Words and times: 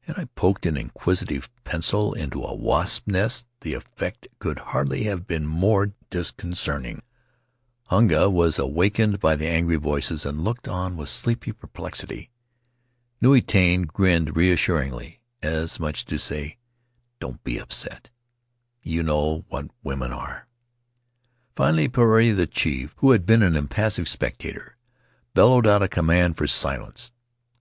Had 0.00 0.18
I 0.18 0.24
poked 0.34 0.66
an 0.66 0.76
inquisitive 0.76 1.48
pencil 1.62 2.12
into 2.12 2.42
a 2.42 2.52
wasps' 2.52 3.06
nest 3.06 3.46
the 3.60 3.74
effect 3.74 4.26
could 4.40 4.58
hardly 4.58 5.04
have 5.04 5.28
been 5.28 5.46
more 5.46 5.92
dis 6.10 6.32
concerting. 6.32 7.00
Hunga 7.88 8.28
was 8.28 8.58
awakened 8.58 9.20
by 9.20 9.36
the 9.36 9.46
angry 9.46 9.76
voices 9.76 10.26
and 10.26 10.42
looked 10.42 10.66
on 10.66 10.96
with 10.96 11.08
sleepy 11.08 11.52
perplexity. 11.52 12.28
Nui 13.20 13.40
Tane 13.40 13.82
grinned 13.82 14.36
reassuringly, 14.36 15.20
as 15.44 15.78
much 15.78 16.00
as 16.00 16.04
to 16.06 16.18
say: 16.18 16.58
"Don't 17.20 17.44
be 17.44 17.58
upset. 17.60 18.10
You 18.82 19.04
know 19.04 19.44
what 19.46 19.70
women 19.84 20.10
are." 20.12 20.48
Finally, 21.54 21.88
Puarei, 21.88 22.34
the 22.36 22.48
chief, 22.48 22.94
who 22.96 23.12
had 23.12 23.24
been 23.24 23.44
an 23.44 23.54
impassive 23.54 24.08
spectator, 24.08 24.76
bel 25.34 25.50
lowed 25.50 25.68
out 25.68 25.84
a 25.84 25.88
command 25.88 26.36
for 26.36 26.48
silence. 26.48 27.12